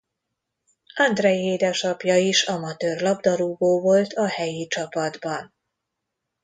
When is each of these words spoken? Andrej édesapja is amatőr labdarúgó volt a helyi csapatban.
Andrej 0.95 1.37
édesapja 1.43 2.15
is 2.17 2.43
amatőr 2.43 3.01
labdarúgó 3.01 3.81
volt 3.81 4.13
a 4.13 4.27
helyi 4.27 4.67
csapatban. 4.67 5.53